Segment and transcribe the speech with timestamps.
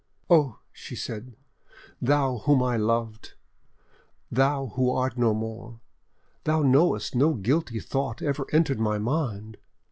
[0.31, 1.35] "Oh!" she said,
[2.01, 3.35] "thou whom I loved,
[4.31, 5.79] thou who art no more,
[6.43, 9.57] thou knowest no guilty thought ever entered my mind!